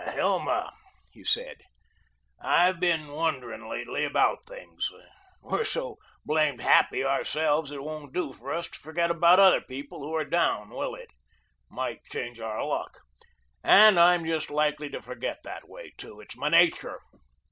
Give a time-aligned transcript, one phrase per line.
[0.13, 0.73] "Hilma,"
[1.11, 1.57] he said,
[2.41, 4.89] "I've been wondering lately about things.
[5.43, 9.99] We're so blamed happy ourselves it won't do for us to forget about other people
[9.99, 11.11] who are down, will it?
[11.69, 13.01] Might change our luck.
[13.63, 16.19] And I'm just likely to forget that way, too.
[16.19, 16.99] It's my nature."